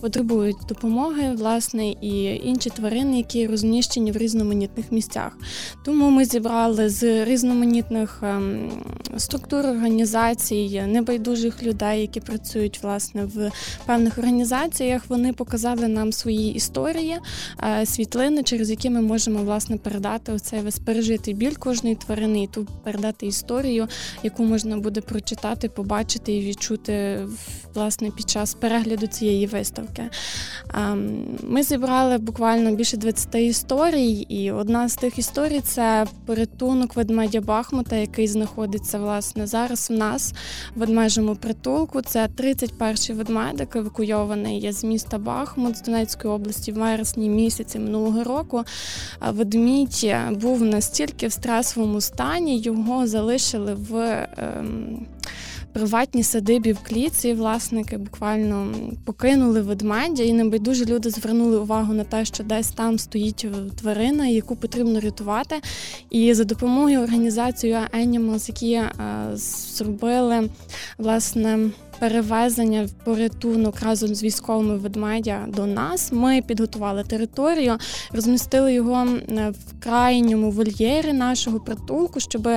потребують 0.00 0.56
допомоги, 0.68 1.34
власне, 1.34 1.88
і 1.88 2.40
інші 2.44 2.70
тварини, 2.70 3.16
які 3.16 3.46
розміщені 3.46 4.12
в 4.12 4.16
різноманітних 4.16 4.92
місцях. 4.92 5.38
Тому 5.84 6.10
ми 6.10 6.24
зібрали 6.24 6.88
з 6.88 7.11
різноманітних 7.24 8.18
ем, 8.22 8.70
структур 9.16 9.66
організацій, 9.66 10.82
небайдужих 10.86 11.62
людей, 11.62 12.00
які 12.00 12.20
працюють 12.20 12.82
власне 12.82 13.24
в 13.24 13.50
певних 13.86 14.18
організаціях. 14.18 15.02
Вони 15.08 15.32
показали 15.32 15.88
нам 15.88 16.12
свої 16.12 16.54
історії, 16.54 17.16
е, 17.62 17.86
світлини, 17.86 18.42
через 18.42 18.70
які 18.70 18.90
ми 18.90 19.00
можемо 19.00 19.38
власне 19.38 19.76
передати 19.76 20.32
оцей 20.32 20.60
весь 20.60 20.78
пережитий 20.78 21.34
біль 21.34 21.54
кожної 21.54 21.96
тварини, 21.96 22.42
і 22.42 22.46
ту 22.46 22.66
передати 22.84 23.26
історію, 23.26 23.88
яку 24.22 24.44
можна 24.44 24.76
буде 24.76 25.00
прочитати, 25.00 25.68
побачити 25.68 26.32
і 26.32 26.46
відчути 26.46 27.18
власне 27.74 28.10
під 28.10 28.30
час 28.30 28.54
перегляду 28.54 29.06
цієї 29.06 29.46
виставки. 29.46 30.02
Ем, 30.74 31.24
ми 31.42 31.62
зібрали 31.62 32.18
буквально 32.18 32.74
більше 32.74 32.96
20 32.96 33.34
історій, 33.34 34.12
і 34.12 34.50
одна 34.50 34.88
з 34.88 34.96
тих 34.96 35.18
історій 35.18 35.60
це 35.60 36.06
порятунок 36.26 36.96
ведмедя 37.02 37.40
Бахмута, 37.40 37.96
який 37.96 38.28
знаходиться 38.28 38.98
власне 38.98 39.46
зараз 39.46 39.90
в 39.90 39.92
нас 39.92 40.34
в 40.76 40.80
ведмежому 40.80 41.36
притулку. 41.36 42.02
Це 42.02 42.26
31-й 42.26 43.12
ведмедик, 43.12 43.76
евакуйований 43.76 44.72
з 44.72 44.84
міста 44.84 45.18
Бахмут 45.18 45.76
з 45.76 45.82
Донецької 45.82 46.34
області 46.34 46.72
в 46.72 46.74
вересні 46.74 47.28
місяці 47.28 47.78
минулого 47.78 48.24
року. 48.24 48.64
Ведмідь 49.28 50.14
був 50.30 50.62
настільки 50.62 51.26
в 51.26 51.32
стресовому 51.32 52.00
стані, 52.00 52.58
його 52.58 53.06
залишили 53.06 53.74
в. 53.74 54.26
Ем, 54.36 55.06
приватній 55.72 56.22
садибі 56.22 56.72
в 56.72 56.78
кліці 56.82 57.34
власники 57.34 57.98
буквально 57.98 58.74
покинули 59.04 59.60
ведмедя, 59.60 60.22
і 60.22 60.32
небайдужі 60.32 60.84
люди 60.84 61.10
звернули 61.10 61.58
увагу 61.58 61.92
на 61.92 62.04
те, 62.04 62.24
що 62.24 62.44
десь 62.44 62.70
там 62.70 62.98
стоїть 62.98 63.46
тварина, 63.80 64.26
яку 64.26 64.56
потрібно 64.56 65.00
рятувати. 65.00 65.60
І 66.10 66.34
за 66.34 66.44
допомогою 66.44 67.00
організації 67.00 67.76
Animals, 67.94 68.48
які 68.48 68.72
е, 68.72 68.92
зробили 69.34 70.48
власне 70.98 71.70
перевезення 71.98 72.84
в 72.84 73.04
порятунок 73.04 73.80
разом 73.80 74.14
з 74.14 74.22
військовими 74.22 74.76
ведмедя 74.76 75.46
до 75.48 75.66
нас. 75.66 76.12
Ми 76.12 76.42
підготували 76.42 77.04
територію, 77.04 77.76
розмістили 78.12 78.74
його 78.74 79.06
в 79.50 79.82
крайньому 79.82 80.50
вольєрі 80.50 81.12
нашого 81.12 81.60
притулку, 81.60 82.20
щоб 82.20 82.48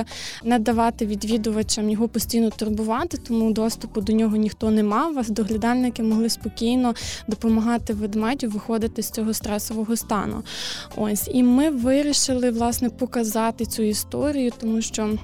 не 0.44 0.58
давати 0.58 1.06
відвідувачам 1.06 1.90
його 1.90 2.08
постійно 2.08 2.50
турбувати, 2.50 3.18
тому 3.28 3.52
доступу 3.52 4.00
до 4.00 4.12
нього 4.12 4.36
ніхто 4.36 4.70
не 4.70 4.82
мав. 4.82 5.14
Вас 5.14 5.28
доглядальники 5.28 6.02
могли 6.02 6.28
спокійно 6.28 6.94
допомагати 7.28 7.92
ведмедю 7.92 8.48
виходити 8.48 9.02
з 9.02 9.10
цього 9.10 9.34
стресового 9.34 9.96
стану. 9.96 10.42
Ось 10.96 11.28
і 11.32 11.42
ми 11.42 11.70
вирішили 11.70 12.50
власне 12.50 12.90
показати 12.90 13.66
цю 13.66 13.82
історію, 13.82 14.52
тому 14.60 14.82
що. 14.82 15.18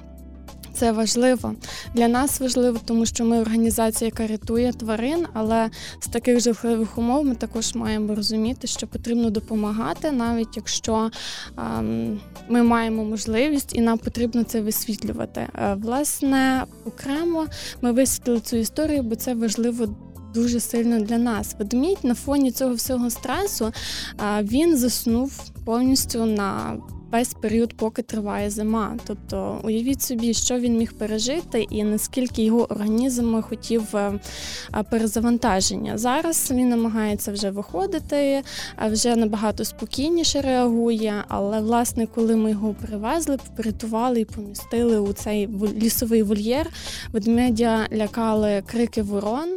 Це 0.73 0.91
важливо 0.91 1.55
для 1.93 2.07
нас 2.07 2.39
важливо, 2.39 2.79
тому 2.85 3.05
що 3.05 3.25
ми 3.25 3.39
організація, 3.41 4.05
яка 4.05 4.27
рятує 4.27 4.73
тварин, 4.73 5.25
але 5.33 5.69
з 5.99 6.07
таких 6.07 6.39
жахливих 6.39 6.97
умов 6.97 7.25
ми 7.25 7.35
також 7.35 7.75
маємо 7.75 8.15
розуміти, 8.15 8.67
що 8.67 8.87
потрібно 8.87 9.29
допомагати, 9.29 10.11
навіть 10.11 10.57
якщо 10.57 11.11
ем, 11.57 12.19
ми 12.49 12.63
маємо 12.63 13.03
можливість 13.03 13.75
і 13.75 13.81
нам 13.81 13.97
потрібно 13.97 14.43
це 14.43 14.61
висвітлювати. 14.61 15.47
Е, 15.55 15.77
власне, 15.81 16.63
окремо 16.85 17.45
ми 17.81 17.91
висвітлили 17.91 18.39
цю 18.39 18.57
історію, 18.57 19.03
бо 19.03 19.15
це 19.15 19.33
важливо. 19.33 19.95
Дуже 20.33 20.59
сильно 20.59 20.99
для 20.99 21.17
нас. 21.17 21.55
Ведмідь 21.59 22.03
на 22.03 22.15
фоні 22.15 22.51
цього 22.51 22.73
всього 22.73 23.09
стресу 23.09 23.71
він 24.41 24.77
заснув 24.77 25.51
повністю 25.65 26.25
на 26.25 26.77
весь 27.13 27.33
період, 27.33 27.73
поки 27.73 28.01
триває 28.01 28.49
зима. 28.49 28.97
Тобто, 29.05 29.61
уявіть 29.63 30.01
собі, 30.01 30.33
що 30.33 30.59
він 30.59 30.77
міг 30.77 30.93
пережити, 30.93 31.67
і 31.69 31.83
наскільки 31.83 32.43
його 32.43 32.71
організм 32.71 33.41
хотів 33.41 33.95
е, 33.95 34.19
перезавантаження. 34.89 35.97
Зараз 35.97 36.51
він 36.51 36.69
намагається 36.69 37.31
вже 37.31 37.49
виходити, 37.49 38.41
вже 38.91 39.15
набагато 39.15 39.65
спокійніше 39.65 40.41
реагує. 40.41 41.13
Але 41.27 41.61
власне, 41.61 42.07
коли 42.15 42.35
ми 42.35 42.51
його 42.51 42.75
привезли, 42.87 43.37
врятували 43.57 44.19
і 44.19 44.25
помістили 44.25 44.99
у 44.99 45.13
цей 45.13 45.49
лісовий 45.81 46.23
вольєр, 46.23 46.69
ведмедя 47.11 47.87
лякали 47.93 48.63
крики 48.65 49.01
ворон, 49.01 49.49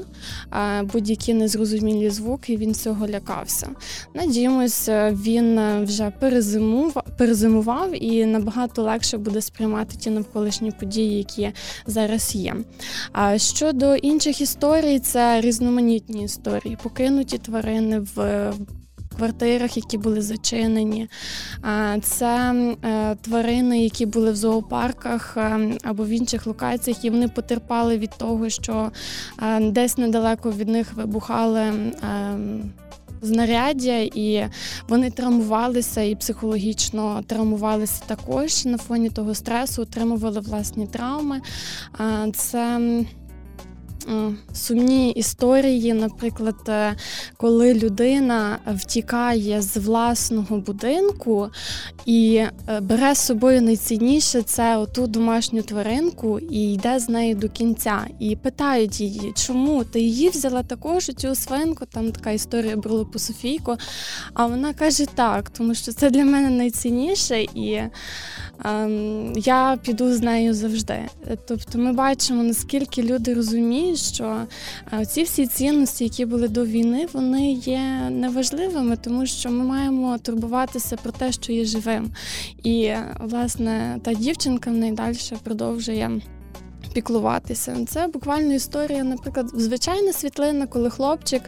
будь-які 0.83 1.35
незрозумілі 1.35 2.11
звуки. 2.11 2.57
Він 2.57 2.75
цього 2.75 3.09
лякався. 3.09 3.69
Надіємось, 4.15 4.89
він 5.11 5.61
вже 5.85 6.13
перезимував 6.21 7.05
зимував, 7.47 8.05
і 8.05 8.27
набагато 8.27 8.83
легше 8.83 9.19
буде 9.19 9.41
сприймати 9.41 9.97
ті 9.97 10.11
навколишні 10.11 10.71
події, 10.71 11.19
які 11.19 11.53
зараз 11.87 12.35
є. 12.35 12.57
А 13.13 13.39
щодо 13.39 13.97
інших 13.97 14.41
історій, 14.41 14.99
це 14.99 15.41
різноманітні 15.41 16.25
історії, 16.25 16.79
покинуті 16.83 17.39
тварини 17.39 18.01
в. 18.15 18.53
Квартирах, 19.17 19.77
які 19.77 19.99
були 19.99 20.21
зачинені, 20.21 21.09
це 22.03 22.55
е, 22.85 23.15
тварини, 23.15 23.83
які 23.83 24.07
були 24.07 24.31
в 24.31 24.37
зоопарках 24.37 25.37
е, 25.37 25.71
або 25.83 26.05
в 26.05 26.09
інших 26.09 26.47
локаціях, 26.47 27.05
і 27.05 27.11
вони 27.11 27.29
потерпали 27.29 27.99
від 27.99 28.11
того, 28.19 28.49
що 28.49 28.91
е, 29.43 29.71
десь 29.71 29.99
недалеко 29.99 30.51
від 30.53 30.69
них 30.69 30.93
вибухали 30.93 31.73
знаряддя, 33.27 33.99
і 33.99 34.47
вони 34.89 35.11
травмувалися 35.11 36.03
і 36.03 36.15
психологічно 36.15 37.23
травмувалися 37.27 38.03
також 38.07 38.65
на 38.65 38.79
фоні 38.79 39.11
того 39.11 39.35
стресу, 39.35 39.83
отримували 39.83 40.41
власні 40.41 40.87
травми. 40.87 41.41
Це 42.35 42.81
сумні 44.53 45.11
історії, 45.11 45.93
наприклад, 45.93 46.55
е, 46.69 46.97
коли 47.37 47.75
людина 47.75 48.59
втікає 48.67 49.63
з 49.63 49.77
власного 49.77 50.57
будинку 50.57 51.49
і 52.07 52.35
е, 52.37 52.81
бере 52.81 53.15
з 53.15 53.19
собою 53.19 53.63
найцінніше 53.63 54.43
це 54.43 54.77
оту 54.77 55.07
домашню 55.07 55.63
тваринку 55.63 56.39
і 56.39 56.73
йде 56.73 56.99
з 56.99 57.09
нею 57.09 57.35
до 57.35 57.49
кінця. 57.49 58.07
І 58.21 58.37
питають 58.37 59.01
її, 59.01 59.33
чому 59.37 59.85
ти 59.85 60.01
її 60.01 60.29
взяла 60.29 60.63
також 60.63 61.05
цю 61.05 61.35
свинку? 61.35 61.87
Там 61.87 62.13
така 62.13 62.31
історія 62.31 62.77
була 62.77 63.05
по 63.05 63.19
Софійку. 63.19 63.77
А 64.35 64.47
вона 64.47 64.73
каже 64.73 65.07
так, 65.15 65.51
тому 65.51 65.75
що 65.75 65.93
це 65.93 66.11
для 66.11 66.25
мене 66.25 66.51
найцінніше, 66.51 67.43
і 67.43 67.83
ем, 68.65 69.33
я 69.37 69.79
піду 69.83 70.15
з 70.15 70.21
нею 70.21 70.55
завжди. 70.55 70.99
Тобто 71.49 71.79
ми 71.79 71.93
бачимо, 71.93 72.43
наскільки 72.43 73.03
люди 73.03 73.35
розуміють, 73.35 73.96
що 73.97 74.47
е, 74.93 75.07
ці 75.07 75.23
всі 75.23 75.47
цінності, 75.47 76.05
які 76.05 76.25
були 76.25 76.49
до 76.49 76.67
війни, 76.67 77.07
вони 77.13 77.53
є 77.53 77.81
неважливими, 78.11 78.97
тому 78.97 79.27
що 79.27 79.51
ми 79.51 79.65
маємо 79.65 80.19
турбуватися 80.19 80.97
про 80.97 81.13
те, 81.13 81.33
що 81.33 81.53
є 81.53 81.65
живим. 81.65 82.11
І 82.63 82.93
власне 83.21 83.99
та 84.03 84.15
дівчинка 84.15 84.71
в 84.71 84.75
неї 84.75 84.93
далі 84.93 85.17
продовжує 85.45 86.21
піклуватися. 86.93 87.77
Це 87.89 88.07
буквально 88.07 88.55
історія, 88.55 89.05
наприклад, 89.05 89.51
звичайна 89.55 90.13
світлина, 90.13 90.67
коли 90.67 90.91
хлопчик 90.91 91.43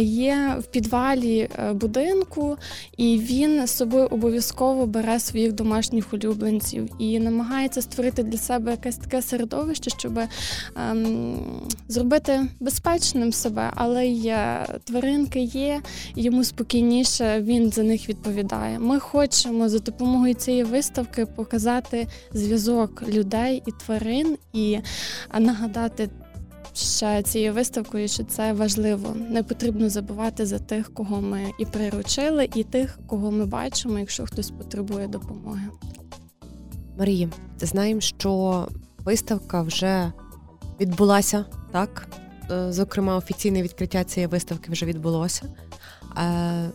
є 0.00 0.56
в 0.60 0.66
підвалі 0.66 1.48
е, 1.58 1.72
будинку, 1.72 2.56
і 2.96 3.18
він 3.18 3.66
з 3.66 3.70
собою 3.70 4.06
обов'язково 4.10 4.86
бере 4.86 5.20
своїх 5.20 5.52
домашніх 5.52 6.12
улюбленців 6.12 6.88
і 6.98 7.18
намагається 7.18 7.82
створити 7.82 8.22
для 8.22 8.38
себе 8.38 8.70
якесь 8.70 8.96
таке 8.96 9.22
середовище, 9.22 9.90
щоб 9.90 10.18
ем, 10.76 11.36
зробити 11.88 12.40
безпечним 12.60 13.32
себе, 13.32 13.70
але 13.74 14.06
е, 14.06 14.66
тваринки 14.84 15.40
є, 15.40 15.80
йому 16.16 16.44
спокійніше 16.44 17.40
він 17.40 17.70
за 17.70 17.82
них 17.82 18.08
відповідає. 18.08 18.78
Ми 18.78 19.00
хочемо 19.00 19.68
за 19.68 19.78
допомогою 19.78 20.34
цієї 20.34 20.64
виставки 20.64 21.26
показати 21.26 22.06
зв'язок 22.32 23.02
людей 23.08 23.62
і 23.66 23.72
тварин. 23.86 24.36
І 24.52 24.78
нагадати 25.40 26.10
ще 26.74 27.22
цією 27.22 27.52
виставкою, 27.52 28.08
що 28.08 28.24
це 28.24 28.52
важливо. 28.52 29.16
Не 29.30 29.42
потрібно 29.42 29.88
забувати 29.88 30.46
за 30.46 30.58
тих, 30.58 30.94
кого 30.94 31.20
ми 31.20 31.50
і 31.58 31.64
приручили, 31.64 32.48
і 32.54 32.64
тих, 32.64 32.98
кого 33.06 33.30
ми 33.30 33.46
бачимо, 33.46 33.98
якщо 33.98 34.26
хтось 34.26 34.50
потребує 34.50 35.06
допомоги. 35.06 35.68
Марії, 36.98 37.28
знаємо, 37.60 38.00
що 38.00 38.68
виставка 38.98 39.62
вже 39.62 40.12
відбулася, 40.80 41.44
так? 41.72 42.08
Е, 42.50 42.72
зокрема, 42.72 43.16
офіційне 43.16 43.62
відкриття 43.62 44.04
цієї 44.04 44.26
виставки 44.26 44.72
вже 44.72 44.86
відбулося. 44.86 45.42
Е, 46.18 46.70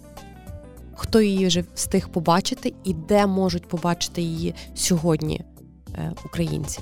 хто 0.96 1.22
її 1.22 1.48
вже 1.48 1.64
встиг 1.76 2.10
побачити 2.10 2.74
і 2.84 2.94
де 2.94 3.28
можуть 3.28 3.68
побачити 3.68 4.22
її 4.22 4.56
сьогодні 4.76 5.42
е, 5.96 6.14
українці? 6.26 6.80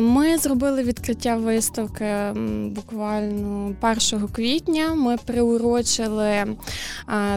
Ми 0.00 0.38
зробили 0.38 0.82
відкриття 0.82 1.36
виставки 1.36 2.14
буквально 2.68 3.74
1 4.12 4.28
квітня. 4.28 4.94
Ми 4.94 5.16
приурочили 5.16 6.44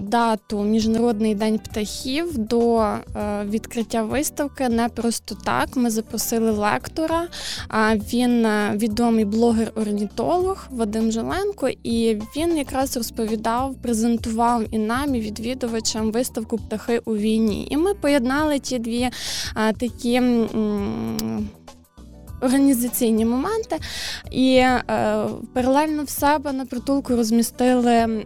дату 0.01 0.63
Міжнародний 0.63 1.35
день 1.35 1.59
птахів 1.59 2.37
до 2.37 2.79
е, 2.79 2.99
відкриття 3.45 4.03
виставки. 4.03 4.69
Не 4.69 4.89
просто 4.89 5.37
так. 5.45 5.75
Ми 5.75 5.89
запросили 5.89 6.51
лектора. 6.51 7.27
Він 8.13 8.45
е, 8.45 8.71
відомий 8.75 9.25
блогер-орнітолог 9.25 10.67
Вадим 10.71 11.11
Желенко, 11.11 11.69
і 11.83 12.21
він 12.35 12.57
якраз 12.57 12.97
розповідав, 12.97 13.75
презентував 13.81 14.63
і 14.71 14.77
нам, 14.77 15.15
і 15.15 15.19
відвідувачам 15.19 16.11
виставку 16.11 16.57
Птахи 16.57 17.01
у 17.05 17.17
війні. 17.17 17.67
І 17.71 17.77
ми 17.77 17.93
поєднали 17.93 18.59
ті 18.59 18.79
дві 18.79 19.09
такі 19.77 20.21
організаційні 22.47 23.25
моменти, 23.25 23.77
і 24.31 24.55
е, 24.55 24.83
паралельно 25.53 26.03
в 26.03 26.09
себе 26.09 26.53
на 26.53 26.65
притулку 26.65 27.15
розмістили 27.15 28.25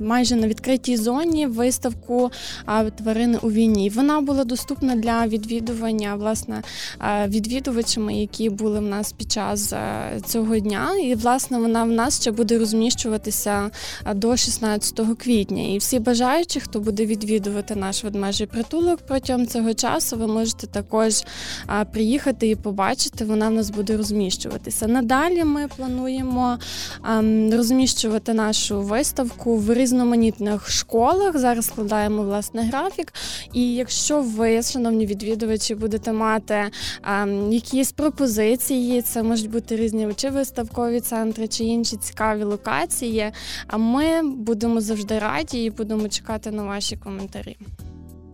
майже 0.00 0.36
на 0.36 0.48
відкритій 0.48 0.96
зоні 0.96 1.46
виставку 1.46 2.30
е, 2.68 2.90
тварини 2.90 3.38
у 3.42 3.50
війні. 3.50 3.90
Вона 3.90 4.20
була 4.20 4.44
доступна 4.44 4.96
для 4.96 5.26
відвідування 5.26 6.14
власне 6.14 6.62
е, 7.00 7.26
відвідувачами, 7.28 8.14
які 8.14 8.50
були 8.50 8.78
в 8.78 8.82
нас 8.82 9.12
під 9.12 9.32
час 9.32 9.72
е, 9.72 10.20
цього 10.26 10.58
дня. 10.58 10.88
І 11.02 11.14
власне 11.14 11.58
вона 11.58 11.84
в 11.84 11.90
нас 11.90 12.20
ще 12.20 12.30
буде 12.30 12.58
розміщуватися 12.58 13.70
е, 14.06 14.14
до 14.14 14.36
16 14.36 15.00
квітня. 15.18 15.62
І 15.62 15.78
всі 15.78 15.98
бажаючі, 15.98 16.60
хто 16.60 16.80
буде 16.80 17.06
відвідувати 17.06 17.74
наш 17.74 18.04
ведмежий 18.04 18.46
притулок 18.46 19.00
протягом 19.08 19.46
цього 19.46 19.74
часу, 19.74 20.16
ви 20.16 20.26
можете 20.26 20.66
також 20.66 21.22
приїхати 21.92 22.48
і 22.48 22.56
побачити 22.56 23.24
вона 23.28 23.48
в 23.48 23.52
нас 23.52 23.70
буде 23.70 23.96
розміщуватися. 23.96 24.86
Надалі 24.86 25.44
ми 25.44 25.68
плануємо 25.76 26.58
ем, 27.08 27.54
розміщувати 27.54 28.34
нашу 28.34 28.80
виставку 28.82 29.56
в 29.56 29.74
різноманітних 29.74 30.70
школах. 30.70 31.38
Зараз 31.38 31.66
складаємо 31.66 32.22
власне 32.22 32.62
графік. 32.62 33.12
І 33.52 33.74
якщо 33.74 34.20
ви, 34.20 34.62
шановні 34.62 35.06
відвідувачі, 35.06 35.74
будете 35.74 36.12
мати 36.12 36.70
ем, 37.04 37.52
якісь 37.52 37.92
пропозиції, 37.92 39.02
це 39.02 39.22
можуть 39.22 39.50
бути 39.50 39.76
різні 39.76 40.08
чи 40.16 40.30
виставкові 40.30 41.00
центри, 41.00 41.48
чи 41.48 41.64
інші 41.64 41.96
цікаві 41.96 42.42
локації. 42.42 43.32
А 43.66 43.76
ми 43.76 44.22
будемо 44.22 44.80
завжди 44.80 45.18
раді 45.18 45.64
і 45.64 45.70
будемо 45.70 46.08
чекати 46.08 46.50
на 46.50 46.62
ваші 46.62 46.96
коментарі. 46.96 47.56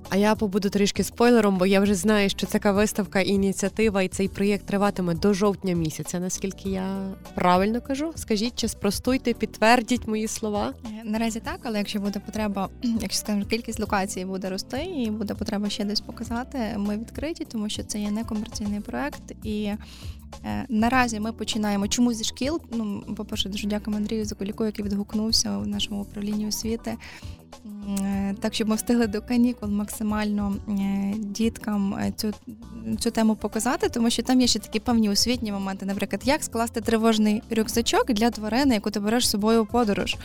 А 0.08 0.16
я 0.16 0.34
побуду 0.34 0.70
трішки 0.70 1.04
спойлером, 1.04 1.58
бо 1.58 1.66
я 1.66 1.80
вже 1.80 1.94
знаю, 1.94 2.30
що 2.30 2.46
така 2.46 2.72
виставка, 2.72 3.20
ініціатива 3.20 4.02
і 4.02 4.08
цей 4.08 4.28
проєкт 4.28 4.66
триватиме 4.66 5.14
до 5.14 5.34
жовтня 5.34 5.74
місяця. 5.74 6.20
Наскільки 6.20 6.68
я 6.68 7.14
правильно 7.34 7.80
кажу? 7.80 8.12
Скажіть, 8.16 8.52
чи 8.56 8.68
спростуйте, 8.68 9.32
підтвердіть 9.32 10.08
мої 10.08 10.28
слова? 10.28 10.74
Е, 10.84 11.04
наразі 11.04 11.40
так, 11.40 11.60
але 11.62 11.78
якщо 11.78 12.00
буде 12.00 12.20
потреба, 12.20 12.68
якщо 12.82 13.20
скажімо, 13.20 13.44
кількість 13.44 13.80
локацій 13.80 14.24
буде 14.24 14.50
рости, 14.50 14.82
і 14.82 15.10
буде 15.10 15.34
потреба 15.34 15.70
ще 15.70 15.84
десь 15.84 16.00
показати, 16.00 16.58
ми 16.76 16.96
відкриті, 16.96 17.46
тому 17.48 17.68
що 17.68 17.82
це 17.82 18.00
є 18.00 18.10
некомерційний 18.10 18.80
проект 18.80 19.22
і. 19.42 19.70
Е, 20.44 20.66
наразі 20.68 21.20
ми 21.20 21.32
починаємо 21.32 21.88
чому 21.88 22.12
зі 22.12 22.24
шкіл. 22.24 22.60
Ну, 22.72 23.02
по-перше, 23.16 23.48
дуже 23.48 23.68
дякуємо 23.68 23.96
Андрію 23.96 24.24
Заколіку, 24.24 24.64
який 24.64 24.84
відгукнувся 24.84 25.58
у 25.58 25.66
нашому 25.66 26.02
управлінні 26.02 26.46
освіти. 26.48 26.96
Е, 28.00 28.34
так, 28.40 28.54
щоб 28.54 28.68
ми 28.68 28.76
встигли 28.76 29.06
до 29.06 29.22
канікул 29.22 29.68
максимально 29.68 30.56
е, 30.68 31.14
діткам 31.18 31.96
цю 32.16 32.32
цю 32.98 33.10
тему 33.10 33.34
показати, 33.34 33.88
тому 33.88 34.10
що 34.10 34.22
там 34.22 34.40
є 34.40 34.46
ще 34.46 34.58
такі 34.58 34.80
певні 34.80 35.10
освітні 35.10 35.52
моменти, 35.52 35.86
наприклад, 35.86 36.22
як 36.24 36.44
скласти 36.44 36.80
тривожний 36.80 37.42
рюкзачок 37.50 38.12
для 38.12 38.30
тварини, 38.30 38.74
яку 38.74 38.90
ти 38.90 39.00
береш 39.00 39.26
з 39.26 39.30
собою 39.30 39.62
у 39.62 39.66
подорож, 39.66 40.16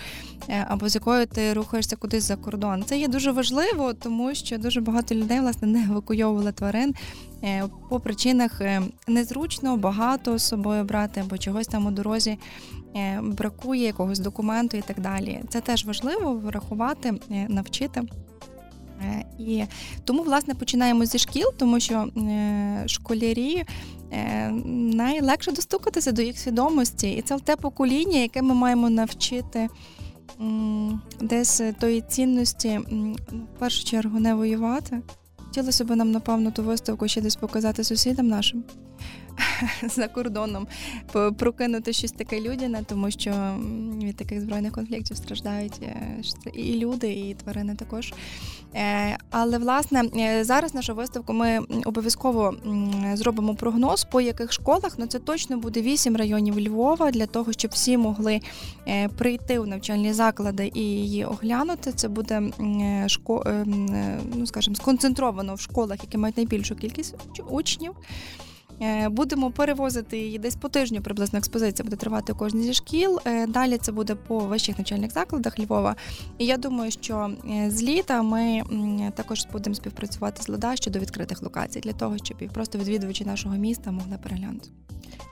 або 0.67 0.89
з 0.89 0.95
якою 0.95 1.25
ти 1.25 1.53
рухаєшся 1.53 1.95
кудись 1.95 2.23
за 2.23 2.35
кордон. 2.35 2.83
Це 2.85 2.99
є 2.99 3.07
дуже 3.07 3.31
важливо, 3.31 3.93
тому 3.93 4.35
що 4.35 4.57
дуже 4.57 4.81
багато 4.81 5.15
людей 5.15 5.39
власне 5.39 5.67
не 5.67 5.83
евакуйовували 5.83 6.51
тварин 6.51 6.95
Е, 7.43 7.63
по 7.89 7.99
причинах 7.99 8.61
е, 8.61 8.81
незручно 9.07 9.77
багато 9.77 10.37
з 10.37 10.43
собою 10.43 10.83
брати, 10.83 11.21
або 11.21 11.37
чогось 11.37 11.67
там 11.67 11.85
у 11.85 11.91
дорозі 11.91 12.29
е, 12.31 12.37
бракує 13.21 13.83
якогось 13.83 14.19
документу 14.19 14.77
і 14.77 14.81
так 14.81 14.99
далі. 14.99 15.41
Це 15.49 15.61
теж 15.61 15.85
важливо 15.85 16.33
врахувати, 16.33 17.13
навчити. 17.29 18.01
І 19.39 19.63
тому, 20.03 20.23
власне, 20.23 20.55
починаємо 20.55 21.05
зі 21.05 21.17
шкіл, 21.17 21.47
тому 21.57 21.79
що 21.79 22.07
школярі 22.85 23.63
найлегше 24.93 25.51
достукатися 25.51 26.11
до 26.11 26.21
їх 26.21 26.39
свідомості, 26.39 27.11
і 27.11 27.21
це 27.21 27.39
те 27.39 27.55
покоління, 27.55 28.19
яке 28.19 28.41
ми 28.41 28.53
маємо 28.53 28.89
навчити 28.89 29.69
десь 31.21 31.61
тої 31.79 32.01
цінності, 32.01 32.79
в 33.31 33.59
першу 33.59 33.83
чергу, 33.83 34.19
не 34.19 34.33
воювати. 34.33 35.01
Хотілося 35.37 35.85
б 35.85 35.95
нам, 35.95 36.11
напевно, 36.11 36.51
ту 36.51 36.63
виставку 36.63 37.07
ще 37.07 37.21
десь 37.21 37.35
показати 37.35 37.83
сусідам 37.83 38.27
нашим. 38.27 38.63
за 39.95 40.07
кордоном 40.07 40.67
прокинути 41.37 41.93
щось 41.93 42.11
таке 42.11 42.41
людяне, 42.41 42.83
тому 42.87 43.11
що 43.11 43.57
від 44.03 44.15
таких 44.15 44.41
збройних 44.41 44.73
конфліктів 44.73 45.17
страждають 45.17 45.79
е, 45.81 46.21
і 46.53 46.75
люди, 46.75 47.13
і 47.13 47.33
тварини 47.33 47.75
також. 47.75 48.13
Е, 48.75 49.17
але 49.29 49.57
власне 49.57 50.03
е, 50.17 50.43
зараз 50.43 50.73
нашу 50.73 50.95
виставку 50.95 51.33
ми 51.33 51.59
обов'язково 51.85 52.55
зробимо 53.13 53.55
прогноз, 53.55 54.03
по 54.03 54.21
яких 54.21 54.53
школах 54.53 54.95
ну 54.97 55.05
це 55.05 55.19
точно 55.19 55.57
буде 55.57 55.81
вісім 55.81 56.15
районів 56.15 56.59
Львова 56.59 57.11
для 57.11 57.25
того, 57.25 57.53
щоб 57.53 57.71
всі 57.71 57.97
могли 57.97 58.39
прийти 59.17 59.59
в 59.59 59.67
навчальні 59.67 60.13
заклади 60.13 60.71
і 60.73 60.81
її 60.81 61.25
оглянути. 61.25 61.91
Це 61.91 62.07
буде 62.07 62.41
шко... 63.07 63.63
ну 64.35 64.45
скажімо, 64.45 64.75
сконцентровано 64.75 65.55
в 65.55 65.59
школах, 65.59 65.97
які 66.03 66.17
мають 66.17 66.37
найбільшу 66.37 66.75
кількість 66.75 67.15
учнів. 67.49 67.93
Е, 68.81 69.09
будемо 69.09 69.51
перевозити 69.51 70.17
її 70.17 70.39
десь 70.39 70.55
по 70.55 70.69
тижню. 70.69 71.01
Приблизно 71.01 71.39
експозиція 71.39 71.83
буде 71.83 71.95
тривати 71.95 72.33
у 72.33 72.35
кожній 72.35 72.63
зі 72.63 72.73
шкіл. 72.73 73.19
Е, 73.25 73.47
далі 73.47 73.77
це 73.77 73.91
буде 73.91 74.15
по 74.15 74.39
вищих 74.39 74.77
навчальних 74.77 75.11
закладах 75.11 75.59
Львова. 75.59 75.95
І 76.37 76.45
я 76.45 76.57
думаю, 76.57 76.91
що 76.91 77.31
з 77.67 77.83
літа 77.83 78.21
ми 78.21 78.63
також 79.15 79.47
будемо 79.51 79.75
співпрацювати 79.75 80.43
з 80.43 80.49
ЛЕДА 80.49 80.75
щодо 80.75 80.99
відкритих 80.99 81.43
локацій 81.43 81.79
для 81.79 81.93
того, 81.93 82.17
щоб 82.17 82.37
і 82.41 82.47
просто 82.47 82.77
відвідувачі 82.77 83.25
нашого 83.25 83.55
міста 83.55 83.91
могли 83.91 84.17
переглянути. 84.23 84.69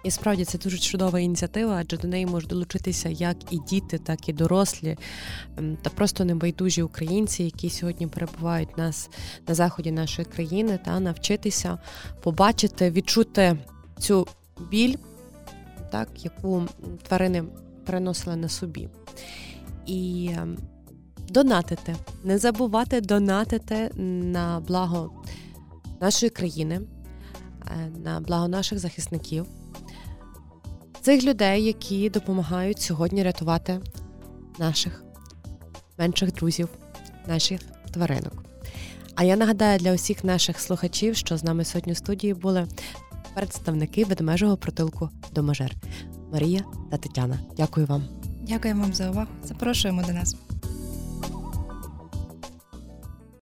І 0.04 0.12
справді 0.12 0.46
це 0.46 0.58
дуже 0.58 0.78
чудова 0.78 1.20
ініціатива, 1.20 1.78
адже 1.80 1.98
до 1.98 2.08
неї 2.08 2.26
можуть 2.26 2.50
долучитися 2.50 3.10
як 3.10 3.38
і 3.52 3.60
діти, 3.70 3.98
так 3.98 4.30
і 4.30 4.34
дорослі, 4.34 4.98
та 5.82 5.90
просто 5.90 6.26
небайдужі 6.26 6.82
українці, 6.82 7.44
які 7.44 7.70
сьогодні 7.70 8.08
перебувають 8.08 8.78
нас 8.78 9.10
на 9.48 9.54
заході 9.54 9.92
нашої 9.92 10.26
країни, 10.26 10.80
та 10.86 11.00
навчитися 11.00 11.78
побачити, 12.24 12.92
відчути 12.92 13.37
цю 14.00 14.28
біль, 14.70 14.96
так, 15.92 16.10
яку 16.18 16.64
тварини 17.08 17.44
переносили 17.86 18.36
на 18.36 18.50
собі. 18.50 18.90
І 19.86 20.30
ем, 20.38 20.58
донатити, 21.30 21.96
не 22.24 22.38
забувати 22.38 23.02
донатити 23.02 23.90
на 24.24 24.60
благо 24.68 25.12
нашої 26.02 26.30
країни, 26.30 26.82
е, 27.66 27.92
на 28.04 28.20
благо 28.20 28.48
наших 28.48 28.80
захисників 28.80 29.46
цих 31.08 31.24
людей, 31.24 31.64
які 31.64 32.10
допомагають 32.10 32.82
сьогодні 32.82 33.24
рятувати 33.24 33.82
наших 34.60 35.04
менших 35.98 36.34
друзів, 36.34 36.70
наших 37.28 37.62
тваринок. 37.94 38.44
А 39.16 39.24
я 39.24 39.36
нагадаю 39.36 39.80
для 39.80 39.94
усіх 39.94 40.24
наших 40.24 40.60
слухачів, 40.60 41.16
що 41.16 41.38
з 41.38 41.44
нами 41.44 41.66
сьогодні 41.66 41.94
в 41.94 41.98
студії 41.98 42.34
були 42.34 42.68
представники 43.38 44.04
ведмежого 44.04 44.58
протилку 44.58 45.10
Доможер 45.32 45.72
Марія 46.34 46.64
та 46.92 46.98
Тетяна. 46.98 47.40
Дякую 47.58 47.86
вам. 47.86 48.04
Дякую 48.48 48.76
вам 48.76 48.94
за 48.94 49.10
увагу. 49.10 49.30
Запрошуємо 49.44 50.04
до 50.04 50.14
нас. 50.14 50.36